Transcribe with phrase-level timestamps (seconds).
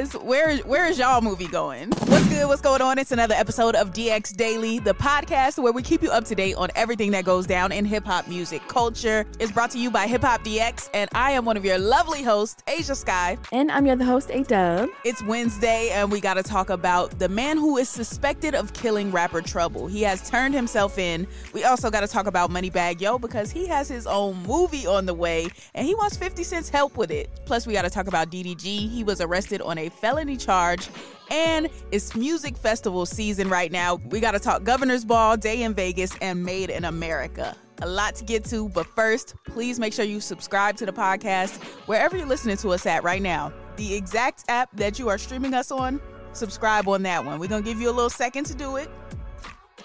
[0.00, 1.90] Was, where where is y'all movie going?
[2.06, 2.46] What's good?
[2.46, 2.98] What's going on?
[2.98, 6.54] It's another episode of DX Daily, the podcast where we keep you up to date
[6.56, 9.26] on everything that goes down in hip hop music culture.
[9.38, 12.22] It's brought to you by Hip Hop DX, and I am one of your lovely
[12.22, 13.38] hosts, Asia Sky.
[13.52, 14.88] And I'm your other host, A Dub.
[15.04, 19.10] It's Wednesday, and we got to talk about the man who is suspected of killing
[19.10, 19.86] rapper Trouble.
[19.86, 21.26] He has turned himself in.
[21.52, 25.06] We also got to talk about Moneybagg Yo because he has his own movie on
[25.06, 27.28] the way, and he wants 50 Cent's help with it.
[27.44, 28.88] Plus, we got to talk about DDG.
[28.88, 30.88] He was arrested on a felony charge
[31.30, 33.96] and it's music festival season right now.
[34.10, 37.56] We got to talk Governor's Ball, Day N Vegas, and Made in America.
[37.80, 41.60] A lot to get to, but first, please make sure you subscribe to the podcast
[41.86, 43.52] wherever you're listening to us at right now.
[43.76, 46.00] The exact app that you are streaming us on,
[46.32, 47.40] subscribe on that one.
[47.40, 48.88] We're going to give you a little second to do it.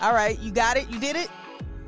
[0.02, 0.90] All right, you got it?
[0.90, 1.30] You did it?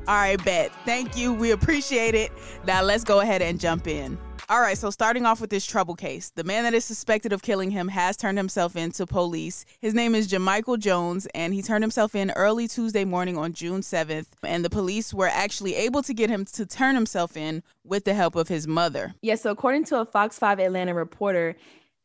[0.08, 0.72] All right, bet.
[0.84, 1.32] Thank you.
[1.32, 2.32] We appreciate it.
[2.66, 4.18] Now let's go ahead and jump in.
[4.50, 7.40] All right, so starting off with this trouble case, the man that is suspected of
[7.40, 9.64] killing him has turned himself in to police.
[9.78, 13.80] His name is Jamichael Jones, and he turned himself in early Tuesday morning on June
[13.80, 14.26] 7th.
[14.42, 18.14] And the police were actually able to get him to turn himself in with the
[18.14, 19.14] help of his mother.
[19.22, 21.54] Yeah, so according to a Fox 5 Atlanta reporter,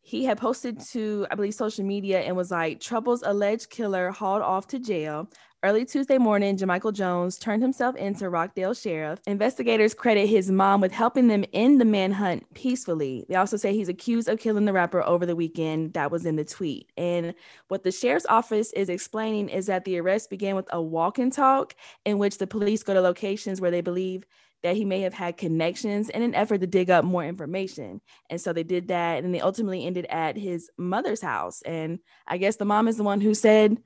[0.01, 4.43] he had posted to, I believe, social media and was like, Trouble's alleged killer hauled
[4.43, 5.31] off to jail.
[5.65, 9.19] Early Tuesday morning, Jamichael Jones turned himself into Rockdale Sheriff.
[9.25, 13.25] Investigators credit his mom with helping them end the manhunt peacefully.
[13.27, 15.93] They also say he's accused of killing the rapper over the weekend.
[15.93, 16.91] That was in the tweet.
[16.97, 17.33] And
[17.69, 21.33] what the sheriff's office is explaining is that the arrest began with a walk and
[21.33, 21.73] talk
[22.05, 24.23] in which the police go to locations where they believe
[24.61, 28.01] that he may have had connections in an effort to dig up more information.
[28.29, 29.23] And so they did that.
[29.23, 31.63] And they ultimately ended at his mother's house.
[31.63, 31.97] And
[32.27, 33.79] I guess the mom is the one who said,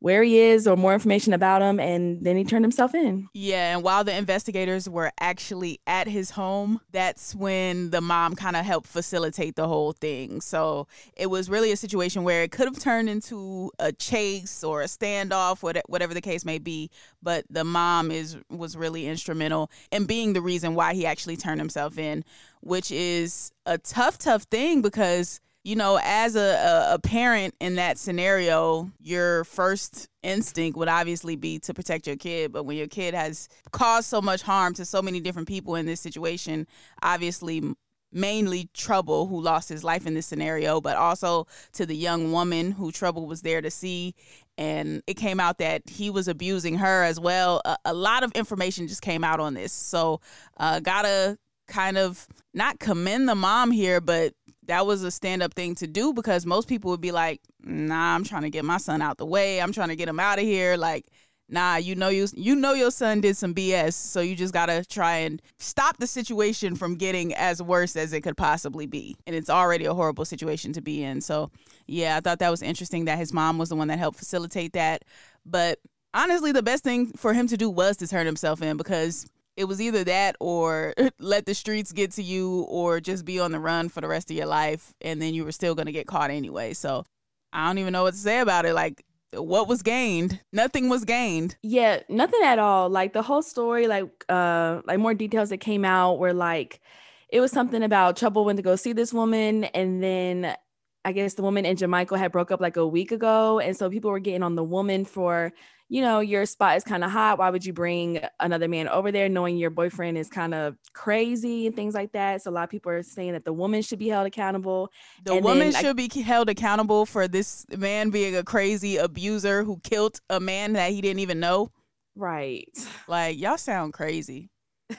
[0.00, 3.28] where he is or more information about him and then he turned himself in.
[3.34, 8.56] Yeah, and while the investigators were actually at his home, that's when the mom kind
[8.56, 10.40] of helped facilitate the whole thing.
[10.40, 14.82] So, it was really a situation where it could have turned into a chase or
[14.82, 16.90] a standoff whatever the case may be,
[17.22, 21.60] but the mom is was really instrumental in being the reason why he actually turned
[21.60, 22.24] himself in,
[22.60, 27.98] which is a tough tough thing because you know, as a, a, parent in that
[27.98, 32.50] scenario, your first instinct would obviously be to protect your kid.
[32.50, 35.84] But when your kid has caused so much harm to so many different people in
[35.84, 36.66] this situation,
[37.02, 37.62] obviously,
[38.10, 42.72] mainly Trouble, who lost his life in this scenario, but also to the young woman
[42.72, 44.14] who Trouble was there to see.
[44.56, 47.60] And it came out that he was abusing her as well.
[47.66, 49.72] A, a lot of information just came out on this.
[49.72, 50.22] So,
[50.56, 51.38] uh, gotta
[51.70, 54.34] kind of not commend the mom here, but
[54.70, 58.14] that was a stand up thing to do because most people would be like, nah,
[58.14, 59.60] I'm trying to get my son out the way.
[59.60, 60.76] I'm trying to get him out of here.
[60.76, 61.06] Like,
[61.48, 64.84] nah, you know you you know your son did some BS, so you just gotta
[64.84, 69.16] try and stop the situation from getting as worse as it could possibly be.
[69.26, 71.20] And it's already a horrible situation to be in.
[71.20, 71.50] So
[71.88, 74.74] yeah, I thought that was interesting that his mom was the one that helped facilitate
[74.74, 75.04] that.
[75.44, 75.80] But
[76.14, 79.26] honestly, the best thing for him to do was to turn himself in because
[79.60, 83.52] it was either that or let the streets get to you or just be on
[83.52, 85.92] the run for the rest of your life and then you were still going to
[85.92, 86.72] get caught anyway.
[86.72, 87.04] So
[87.52, 88.72] I don't even know what to say about it.
[88.72, 89.04] Like
[89.34, 90.40] what was gained?
[90.50, 91.56] Nothing was gained.
[91.62, 92.88] Yeah, nothing at all.
[92.88, 96.80] Like the whole story like uh like more details that came out were like
[97.28, 100.56] it was something about trouble went to go see this woman and then
[101.04, 103.58] I guess the woman and Jamichael had broke up like a week ago.
[103.58, 105.52] And so people were getting on the woman for
[105.90, 107.38] you know, your spot is kind of hot.
[107.38, 111.66] Why would you bring another man over there knowing your boyfriend is kind of crazy
[111.66, 112.42] and things like that?
[112.42, 114.92] So a lot of people are saying that the woman should be held accountable.
[115.24, 118.98] The and woman then, should I, be held accountable for this man being a crazy
[118.98, 121.72] abuser who killed a man that he didn't even know.
[122.14, 122.68] Right.
[123.08, 124.48] Like y'all sound crazy.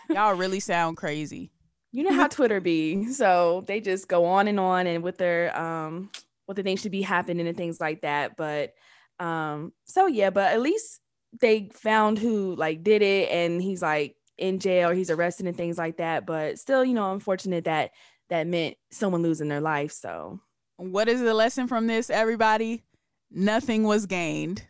[0.10, 1.52] Y'all really sound crazy.
[1.94, 3.06] You know how Twitter be.
[3.06, 6.10] So they just go on and on and with their um
[6.48, 8.36] what they think should be happening and things like that.
[8.36, 8.74] But
[9.22, 11.00] um, so yeah, but at least
[11.40, 15.78] they found who like did it and he's like in jail, he's arrested and things
[15.78, 16.26] like that.
[16.26, 17.92] But still, you know, unfortunate that
[18.30, 19.92] that meant someone losing their life.
[19.92, 20.40] So
[20.78, 22.84] what is the lesson from this, everybody?
[23.30, 24.64] Nothing was gained.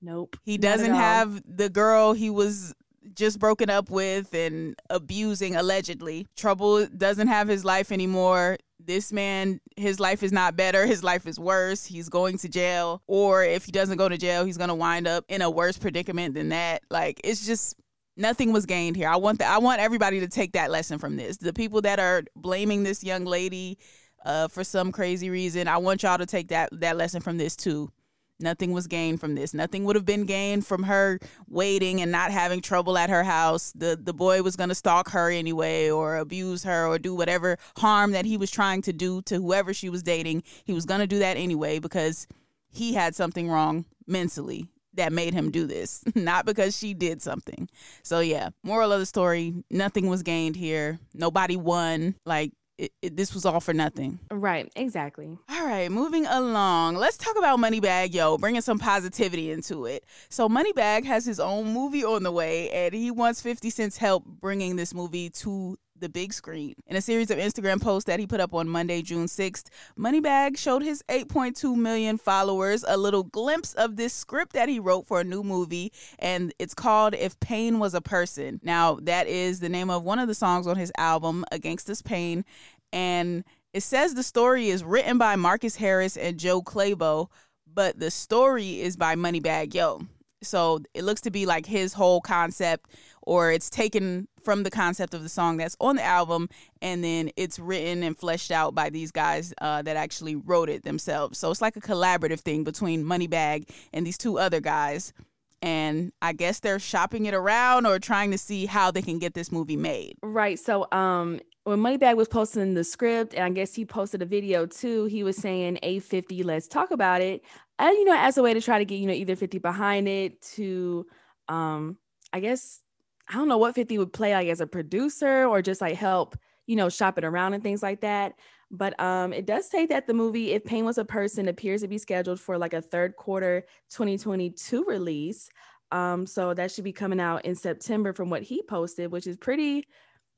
[0.00, 0.36] Nope.
[0.44, 2.74] He doesn't have the girl he was
[3.14, 6.26] just broken up with and abusing allegedly.
[6.36, 8.56] Trouble doesn't have his life anymore
[8.88, 10.86] this man, his life is not better.
[10.86, 11.84] His life is worse.
[11.84, 13.02] He's going to jail.
[13.06, 15.78] Or if he doesn't go to jail, he's going to wind up in a worse
[15.78, 16.82] predicament than that.
[16.90, 17.76] Like, it's just
[18.16, 19.08] nothing was gained here.
[19.08, 21.36] I want the, I want everybody to take that lesson from this.
[21.36, 23.78] The people that are blaming this young lady
[24.24, 27.54] uh, for some crazy reason, I want y'all to take that that lesson from this
[27.54, 27.92] too.
[28.40, 29.52] Nothing was gained from this.
[29.52, 31.18] Nothing would have been gained from her
[31.48, 33.72] waiting and not having trouble at her house.
[33.74, 37.58] The the boy was going to stalk her anyway or abuse her or do whatever
[37.76, 40.44] harm that he was trying to do to whoever she was dating.
[40.64, 42.26] He was going to do that anyway because
[42.70, 47.68] he had something wrong mentally that made him do this, not because she did something.
[48.02, 50.98] So yeah, moral of the story, nothing was gained here.
[51.14, 52.16] Nobody won.
[52.24, 54.20] Like it, it, this was all for nothing.
[54.30, 55.36] Right, exactly.
[55.50, 56.94] All right, moving along.
[56.96, 60.04] Let's talk about Moneybagg Yo, bringing some positivity into it.
[60.28, 64.24] So Moneybagg has his own movie on the way, and he wants 50 Cent's help
[64.24, 66.74] bringing this movie to the big screen.
[66.86, 69.64] In a series of Instagram posts that he put up on Monday, June 6th,
[69.98, 75.06] Moneybagg showed his 8.2 million followers a little glimpse of this script that he wrote
[75.06, 78.60] for a new movie, and it's called If Pain Was a Person.
[78.62, 82.02] Now, that is the name of one of the songs on his album, Against This
[82.02, 82.44] Pain,
[82.92, 87.28] and it says the story is written by Marcus Harris and Joe Clabo,
[87.72, 90.02] but the story is by Moneybagg Yo.
[90.42, 92.90] So it looks to be like his whole concept,
[93.22, 96.48] or it's taken from the concept of the song that's on the album,
[96.80, 100.84] and then it's written and fleshed out by these guys uh, that actually wrote it
[100.84, 101.38] themselves.
[101.38, 105.12] So it's like a collaborative thing between Moneybagg and these two other guys.
[105.60, 109.34] And I guess they're shopping it around or trying to see how they can get
[109.34, 110.14] this movie made.
[110.22, 110.56] Right.
[110.56, 114.64] So, um, when Moneybagg was posting the script, and I guess he posted a video
[114.64, 117.44] too, he was saying A50, let's talk about it.
[117.78, 120.08] And, you know, as a way to try to get, you know, either 50 behind
[120.08, 121.06] it to,
[121.48, 121.98] um,
[122.32, 122.80] I guess,
[123.28, 126.38] I don't know what 50 would play like as a producer or just like help,
[126.66, 128.34] you know, shop it around and things like that.
[128.70, 131.88] But um, it does say that the movie If Pain Was a Person appears to
[131.88, 135.50] be scheduled for like a third quarter 2022 release.
[135.92, 139.36] Um, so that should be coming out in September from what he posted, which is
[139.36, 139.86] pretty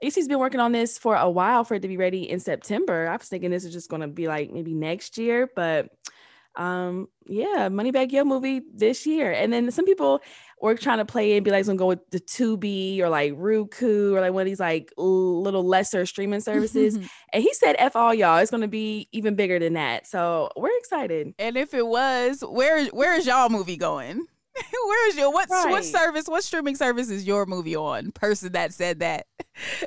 [0.02, 3.08] AC's been working on this for a while for it to be ready in September.
[3.08, 5.90] I was thinking this is just going to be like maybe next year, but
[6.56, 9.30] um yeah Moneybagg Yo movie this year.
[9.30, 10.20] And then some people
[10.60, 13.32] were trying to play and be like it's gonna go with the Tubi or like
[13.36, 16.98] Roku or like one of these like little lesser streaming services.
[17.32, 20.08] And he said f all y'all it's gonna be even bigger than that.
[20.08, 21.32] So we're excited.
[21.38, 24.26] And if it was where where is y'all movie going
[24.86, 25.70] Where is your what right.
[25.70, 26.26] what service?
[26.26, 28.12] What streaming service is your movie on?
[28.12, 29.26] Person that said that.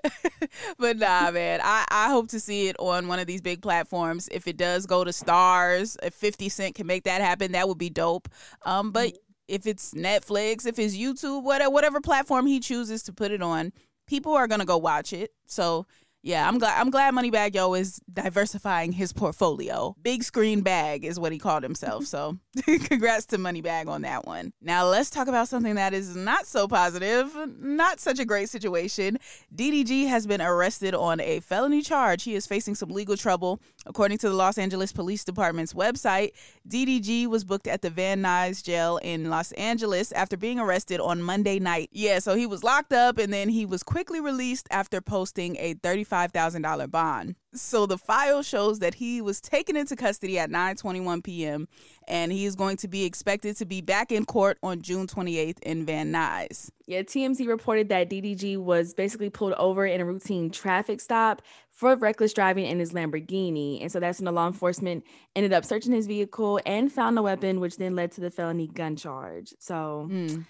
[0.79, 1.59] but nah, man.
[1.63, 4.29] I I hope to see it on one of these big platforms.
[4.31, 7.77] If it does go to Starz, if Fifty Cent can make that happen, that would
[7.77, 8.29] be dope.
[8.65, 9.17] Um, but mm-hmm.
[9.47, 13.73] if it's Netflix, if it's YouTube, whatever whatever platform he chooses to put it on,
[14.07, 15.31] people are gonna go watch it.
[15.45, 15.85] So
[16.23, 19.93] yeah, I'm glad I'm glad Moneybagg Yo is diversifying his portfolio.
[20.01, 22.05] Big screen bag is what he called himself.
[22.05, 24.53] So congrats to Moneybagg on that one.
[24.61, 29.17] Now let's talk about something that is not so positive, not such a great situation.
[29.53, 32.23] DDG has been arrested on a felony charge.
[32.23, 33.61] He is facing some legal trouble.
[33.85, 36.31] According to the Los Angeles Police Department's website,
[36.67, 41.21] DDG was booked at the Van Nuys jail in Los Angeles after being arrested on
[41.21, 41.89] Monday night.
[41.91, 45.73] Yeah, so he was locked up and then he was quickly released after posting a
[45.75, 47.35] 35 $5,000 bond.
[47.53, 51.67] So the file shows that he was taken into custody at 9:21 p.m.
[52.07, 55.59] and he is going to be expected to be back in court on June 28th
[55.59, 56.71] in Van Nuys.
[56.87, 61.95] Yeah, TMZ reported that DDG was basically pulled over in a routine traffic stop for
[61.95, 63.81] reckless driving in his Lamborghini.
[63.81, 65.03] And so that's when the law enforcement
[65.35, 68.67] ended up searching his vehicle and found a weapon, which then led to the felony
[68.67, 69.53] gun charge.
[69.59, 70.45] So, mm.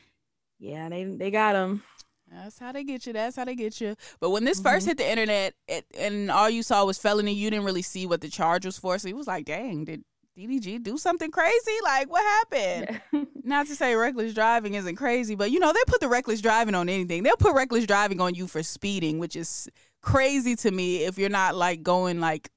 [0.59, 1.81] yeah, they, they got him.
[2.29, 3.13] That's how they get you.
[3.13, 3.95] That's how they get you.
[4.19, 4.67] But when this mm-hmm.
[4.67, 8.05] first hit the internet it, and all you saw was felony, you didn't really see
[8.05, 8.97] what the charge was for.
[8.97, 10.03] So he was like, dang, did
[10.37, 11.77] DDG do something crazy?
[11.83, 13.27] Like, what happened?
[13.43, 16.75] Not to say reckless driving isn't crazy, but you know, they put the reckless driving
[16.75, 17.23] on anything.
[17.23, 19.69] They'll put reckless driving on you for speeding, which is
[20.03, 22.50] crazy to me if you're not like going like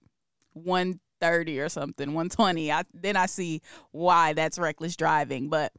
[0.53, 2.71] 130 or something, 120.
[2.71, 3.63] I then I see
[3.93, 5.49] why that's reckless driving.
[5.49, 5.73] But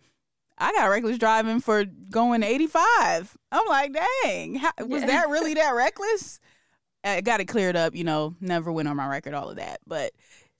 [0.58, 3.38] I got reckless driving for going 85.
[3.52, 5.08] I'm like, dang, how, was yeah.
[5.08, 6.40] that really that reckless?
[7.04, 9.80] I got it cleared up, you know, never went on my record, all of that.
[9.86, 10.14] But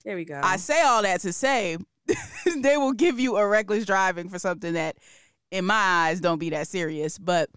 [0.04, 0.40] there we go.
[0.42, 1.76] I say all that to say
[2.56, 4.96] they will give you a reckless driving for something that,
[5.50, 7.18] in my eyes, don't be that serious.
[7.18, 7.50] But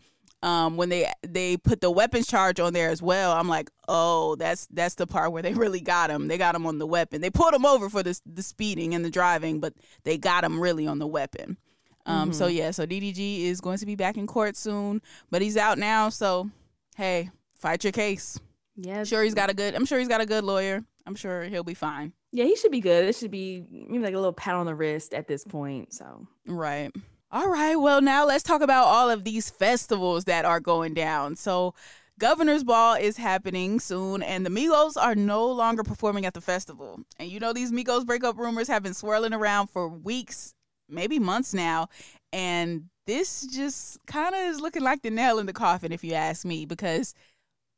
[0.43, 4.36] um, when they they put the weapons charge on there as well, I'm like, oh,
[4.36, 6.27] that's that's the part where they really got him.
[6.27, 7.21] They got him on the weapon.
[7.21, 10.60] They pulled him over for the the speeding and the driving, but they got him
[10.60, 11.57] really on the weapon.
[12.05, 12.31] Um, mm-hmm.
[12.33, 15.77] So yeah, so DDG is going to be back in court soon, but he's out
[15.77, 16.10] now.
[16.10, 16.50] So
[16.95, 18.39] hey, fight your case.
[18.75, 19.75] Yeah, sure he's got a good.
[19.75, 20.83] I'm sure he's got a good lawyer.
[21.05, 22.13] I'm sure he'll be fine.
[22.31, 23.05] Yeah, he should be good.
[23.05, 25.93] It should be maybe like a little pat on the wrist at this point.
[25.93, 26.91] So right.
[27.33, 27.75] All right.
[27.75, 31.38] Well, now let's talk about all of these festivals that are going down.
[31.38, 31.73] So,
[32.19, 37.00] Governor's Ball is happening soon, and the Migos are no longer performing at the festival.
[37.17, 40.53] And you know, these Migos breakup rumors have been swirling around for weeks,
[40.89, 41.88] maybe months now.
[42.33, 46.13] And this just kind of is looking like the nail in the coffin, if you
[46.13, 47.13] ask me, because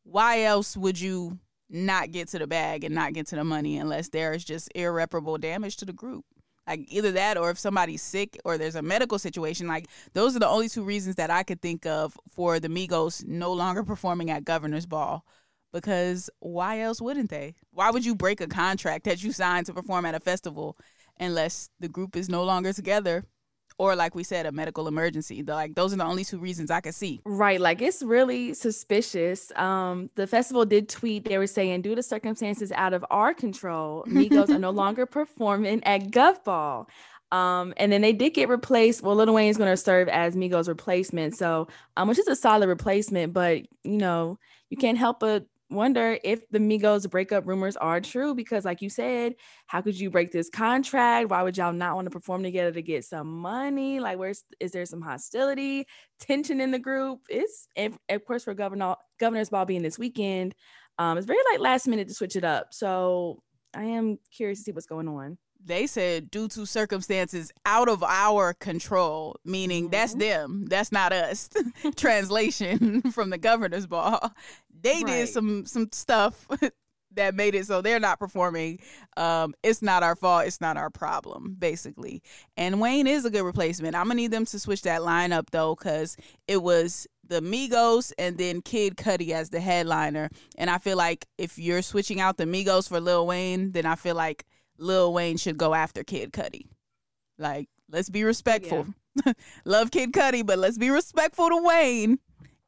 [0.04, 1.38] why else would you
[1.70, 4.70] not get to the bag and not get to the money unless there is just
[4.76, 6.26] irreparable damage to the group?
[6.68, 10.40] Like either that or if somebody's sick or there's a medical situation, like those are
[10.40, 14.30] the only two reasons that I could think of for the Migos no longer performing
[14.32, 15.26] at Governor's Ball.
[15.74, 17.56] Because why else wouldn't they?
[17.72, 20.78] Why would you break a contract that you signed to perform at a festival
[21.20, 23.26] unless the group is no longer together
[23.78, 26.72] or like we said a medical emergency the, like those are the only two reasons
[26.72, 31.48] i could see right like it's really suspicious um the festival did tweet they were
[31.48, 36.44] saying due to circumstances out of our control migos are no longer performing at gov
[36.44, 36.88] ball
[37.34, 39.02] um, and then they did get replaced.
[39.02, 42.36] Well, Lil Wayne is going to serve as Migos' replacement, so um, which is a
[42.36, 43.34] solid replacement.
[43.34, 44.38] But you know,
[44.70, 48.90] you can't help but wonder if the Migos breakup rumors are true because, like you
[48.90, 49.36] said,
[49.68, 51.30] how could you break this contract?
[51.30, 54.00] Why would y'all not want to perform together to get some money?
[54.00, 55.88] Like, where's is there some hostility,
[56.20, 57.22] tension in the group?
[57.30, 60.56] It's and of course for governor governor's ball being this weekend,
[61.00, 62.74] um, it's very like last minute to switch it up.
[62.74, 63.42] So
[63.74, 68.04] I am curious to see what's going on they said due to circumstances out of
[68.04, 69.92] our control, meaning mm-hmm.
[69.92, 71.50] that's them, that's not us.
[71.96, 74.34] Translation from the governor's ball.
[74.82, 75.06] They right.
[75.06, 76.48] did some some stuff
[77.16, 78.80] that made it so they're not performing.
[79.18, 80.48] Um, it's not our fault.
[80.48, 82.22] It's not our problem, basically.
[82.58, 83.96] And Wayne is a good replacement.
[83.96, 86.18] I'm gonna need them to switch that lineup though, because
[86.48, 90.30] it was the Migos and then Kid Cudi as the headliner.
[90.58, 93.96] And I feel like if you're switching out the Migos for Lil Wayne, then I
[93.96, 94.46] feel like
[94.78, 96.68] Lil Wayne should go after Kid Cudi.
[97.38, 98.88] Like, let's be respectful.
[99.26, 99.34] Yeah.
[99.66, 102.20] Love Kid Cudi, but let's be respectful to Wayne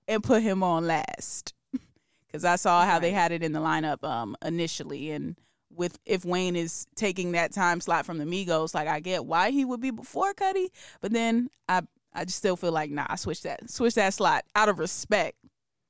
[0.08, 1.54] and put him on last.
[2.32, 3.02] Cause I saw how right.
[3.02, 5.36] they had it in the lineup um initially and
[5.74, 9.52] with if Wayne is taking that time slot from the Migos, like I get why
[9.52, 10.68] he would be before Cudi,
[11.02, 11.82] but then I
[12.14, 15.38] I just still feel like nah, I switch that switch that slot out of respect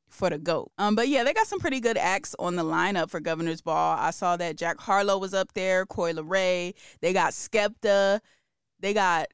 [0.10, 0.72] for the GOAT.
[0.78, 3.98] Um, but yeah, they got some pretty good acts on the lineup for Governor's Ball.
[4.00, 6.74] I saw that Jack Harlow was up there, Coi Leray.
[7.02, 8.20] They got Skepta.
[8.80, 9.28] They got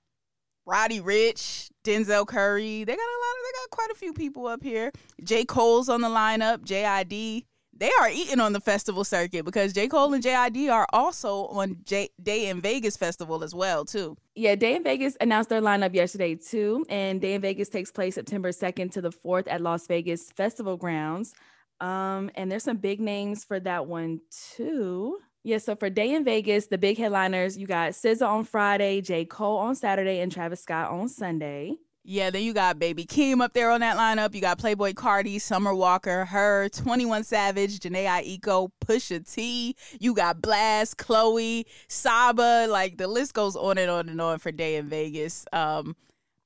[0.66, 2.84] Roddy Ricch, Denzel Curry.
[2.84, 4.92] They got a lot of, they got quite a few people up here.
[5.24, 5.46] J.
[5.46, 7.46] Cole's on the lineup, JID
[7.82, 9.88] they are eating on the festival circuit because J.
[9.88, 14.16] Cole and JID are also on J- Day N Vegas Festival as well, too.
[14.36, 16.86] Yeah, Day N Vegas announced their lineup yesterday, too.
[16.90, 20.78] And Day N Vegas takes place September 2nd to the 4th at Las Vegas Festival
[20.78, 21.34] Grounds.
[21.80, 24.22] Um, and there's some big names for that one,
[24.56, 25.18] too.
[25.44, 29.26] Yeah, so for Day N Vegas, the big headliners, you got SZA on Friday, J.
[29.26, 31.78] Cole on Saturday, and Travis Scott on Sunday.
[32.04, 34.34] Yeah, then you got Baby Keem up there on that lineup.
[34.34, 39.76] You got Playboi Carti, Summer Walker, her, 21 Savage, Jhené Aiko, Pusha T.
[40.00, 42.66] You got Blxst, Chloe, Saba.
[42.68, 45.46] Like the list goes on and on and on for Day N Vegas.
[45.54, 45.96] Um,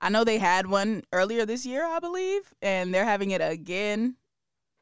[0.02, 4.18] I know they had one earlier this year, I believe, and they're having it again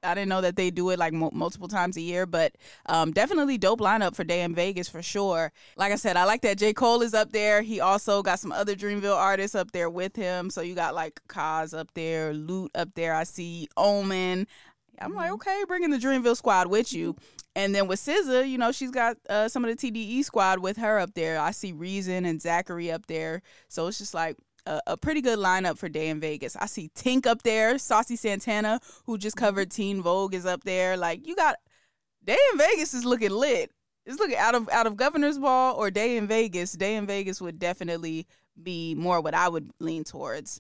[0.03, 2.53] I didn't know that they do it like mo- multiple times a year, but
[2.88, 5.51] um, definitely dope lineup for Day N Vegas for sure.
[5.77, 6.74] Like I said, I like that J.
[6.74, 7.62] Cole is up there.
[7.62, 10.50] He also got some other Dreamville artists up there with him.
[10.50, 13.13] So you got like Cozz up there, Lute up there.
[13.13, 14.48] I see Omen.
[15.00, 15.36] I'm like, mm-hmm.
[15.36, 17.15] okay, bringing the Dreamville squad with you.
[17.55, 20.77] And then with SZA, you know, she's got uh, some of the TDE squad with
[20.77, 21.39] her up there.
[21.39, 23.41] I see Reason and Zacari up there.
[23.67, 26.55] So it's just like, a, a, pretty good lineup for Day N Vegas.
[26.55, 30.98] I see Tink up there, Saucy Santana, who just covered Teen Vogue, is up there.
[30.98, 31.55] Like you got
[32.24, 33.72] Day N Vegas is looking lit.
[34.05, 36.74] It's looking out of out of Governor's Ball or Day N Vegas.
[36.74, 38.25] Day N Vegas would definitely
[38.62, 40.60] be more what I would lean towards.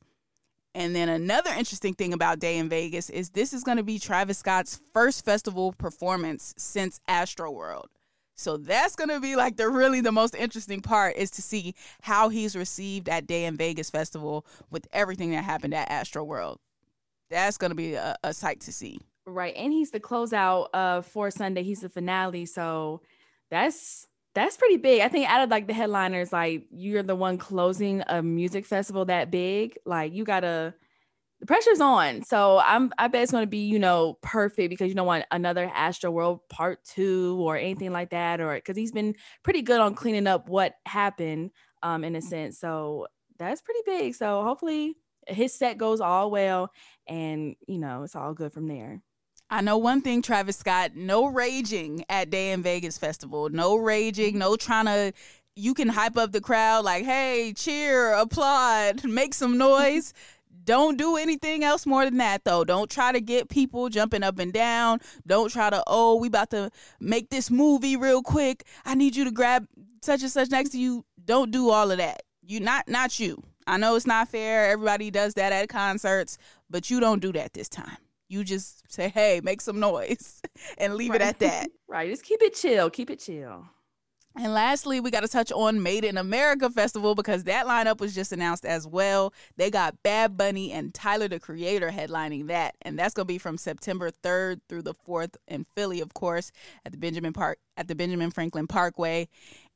[0.75, 3.99] And then another interesting thing about Day N Vegas is this is going to be
[3.99, 7.85] Travis Scott's first festival performance since Astroworld.
[8.35, 12.29] So that's gonna be like the really the most interesting part is to see how
[12.29, 16.59] he's received at Day N Vegas Festival with everything that happened at Astro World.
[17.29, 18.99] That's gonna be a, a sight to see.
[19.25, 21.63] Right, and he's the closeout uh for Sunday.
[21.63, 23.01] He's the finale, so
[23.49, 25.01] that's that's pretty big.
[25.01, 29.05] I think out of like the headliners, like you're the one closing a music festival
[29.05, 29.77] that big.
[29.85, 30.73] Like you gotta
[31.43, 32.23] the pressure's on.
[32.23, 35.69] So I'm I bet it's gonna be, you know, perfect because you don't want another
[35.75, 39.93] Astro World part two or anything like that, or because he's been pretty good on
[39.93, 42.59] cleaning up what happened, um, in a sense.
[42.59, 43.07] So
[43.37, 44.15] that's pretty big.
[44.15, 44.95] So hopefully
[45.27, 46.71] his set goes all well
[47.07, 49.01] and you know it's all good from there.
[49.49, 53.49] I know one thing, Travis Scott, no raging at Day N Vegas Festival.
[53.49, 55.11] No raging, no trying to
[55.55, 60.13] you can hype up the crowd like, hey, cheer, applaud, make some noise.
[60.63, 62.63] Don't do anything else more than that, though.
[62.63, 64.99] Don't try to get people jumping up and down.
[65.27, 68.63] Don't try to, oh, we about to make this movie real quick.
[68.85, 69.67] I need you to grab
[70.01, 71.05] such and such next to you.
[71.23, 72.23] Don't do all of that.
[72.45, 73.41] You not not you.
[73.65, 74.69] I know it's not fair.
[74.69, 76.37] Everybody does that at concerts,
[76.69, 77.97] but you don't do that this time.
[78.27, 80.41] You just say, "Hey, make some noise,"
[80.77, 81.21] and leave right.
[81.21, 81.69] it at that.
[81.87, 82.09] right.
[82.09, 82.89] Just keep it chill.
[82.89, 83.65] Keep it chill.
[84.35, 88.15] And lastly, we got to touch on Made in America Festival because that lineup was
[88.15, 89.31] just announced as well.
[89.57, 93.37] They got Bad Bunny and Tyler the Creator headlining that, and that's going to be
[93.37, 96.51] from September 3rd through the 4th in Philly, of course,
[96.83, 99.27] at the Benjamin Park at the Benjamin Franklin Parkway.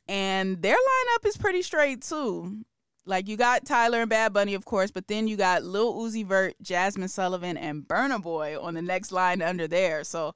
[0.07, 2.63] And their lineup is pretty straight too.
[3.05, 6.25] Like you got Tyler and Bad Bunny, of course, but then you got Lil Uzi
[6.25, 10.03] Vert, Jazmine Sullivan, and Burna Boy on the next line under there.
[10.03, 10.35] So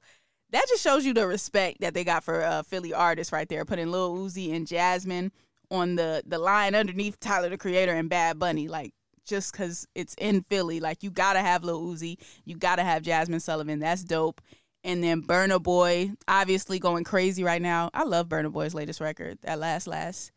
[0.52, 3.64] that just shows you the respect that they got for uh, Philly artists right there,
[3.64, 5.30] putting Lil Uzi and Jazmine
[5.70, 8.92] on the the line underneath Tyler the Creator and Bad Bunny, like
[9.24, 13.40] just because it's in Philly, like you gotta have Lil Uzi, you gotta have Jazmine
[13.40, 13.78] Sullivan.
[13.78, 14.40] That's dope.
[14.84, 17.88] And then Burna Boy, obviously going crazy right now.
[17.94, 20.32] I love Burna Boy's latest record, that last last.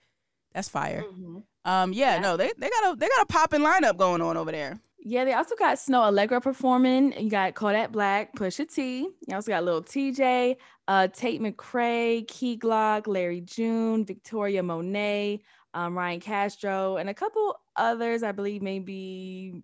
[0.53, 1.03] That's fire.
[1.03, 1.39] Mm-hmm.
[1.65, 4.37] Um, yeah, yeah, no, they they got a they got a popping lineup going on
[4.37, 4.79] over there.
[5.07, 7.13] Yeah, they also got Snoh Aalegra performing.
[7.21, 9.01] You got Kodak Black, Pusha T.
[9.27, 10.55] You also got Lil Tjay,
[10.87, 15.41] uh, Tate McRae, Key Glock, Larry June, Victoria Monet,
[15.75, 18.23] um, Ryan Castro, and a couple others.
[18.23, 19.61] I believe maybe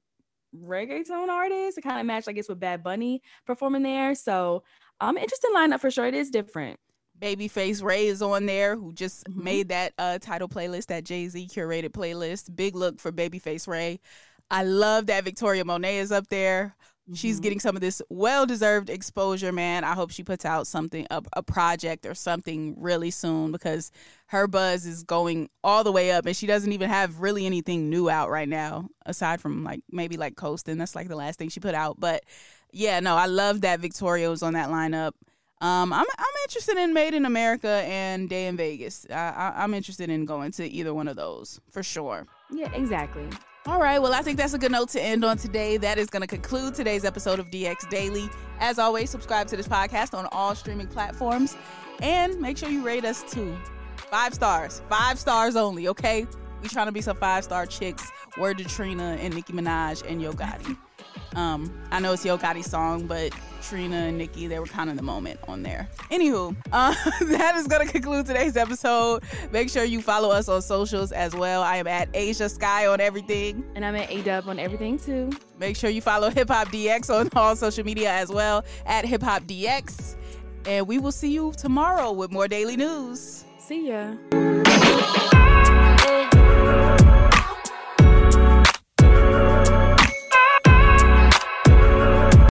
[0.56, 1.76] reggaeton artists.
[1.76, 4.14] It kind of matched, I guess, with Bad Bunny performing there.
[4.14, 4.62] So
[5.00, 6.06] um, interested lineup for sure.
[6.06, 6.80] It is different.
[7.20, 9.44] Babyface Ray is on there, who just mm-hmm.
[9.44, 12.56] made that uh, TIDAL playlist, that Jay Z curated playlist.
[12.56, 14.00] Big look for Babyface Ray.
[14.52, 16.76] I love that Victoria Monet is up there.
[17.06, 17.16] Mm-hmm.
[17.16, 19.86] She's getting some of this well deserved exposure, man.
[19.86, 23.92] I hope she puts out something, a, a, project or something really soon because
[24.28, 27.90] her buzz is going all the way up and she doesn't even have really anything
[27.90, 30.78] new out right now, aside from like maybe like Coasting.
[30.78, 32.00] That's like the last thing she put out.
[32.00, 32.24] But
[32.74, 35.14] yeah, no, I love that Victoria was on that lineup.
[35.62, 39.06] Um, I'm I'm interested in Made in America and Day N Vegas.
[39.10, 42.28] I, I, I'm interested in going to either one of those for sure.
[42.52, 43.28] Yeah, exactly.
[43.68, 45.78] All right, well, I think that's a good note to end on today.
[45.78, 48.28] That is going to conclude today's episode of DX Daily.
[48.60, 51.56] As always, subscribe to this podcast on all streaming platforms
[52.02, 53.56] and make sure you rate us too.
[53.98, 56.26] Five stars, five stars only, okay?
[56.64, 58.12] We trying to be some five star chicks.
[58.36, 60.76] Word to Trina and Nicki Minaj and Yo Gotti.
[61.36, 64.98] Um, I know it's Yo Gotti's song, but Trina and Nicki, they were kind of
[64.98, 65.88] the moment on there.
[66.10, 66.94] Anywho, uh,
[67.26, 69.24] that is going to conclude today's episode.
[69.52, 71.62] Make sure you follow us on socials as well.
[71.62, 73.64] I am at Asia Sky on everything.
[73.76, 75.30] And I'm at ADub on everything too.
[75.60, 79.22] Make sure you follow Hip Hop DX on all social media as well at Hip
[79.24, 80.16] Hop DX.
[80.66, 83.46] And we will see you tomorrow with more daily news.
[83.58, 84.16] See ya.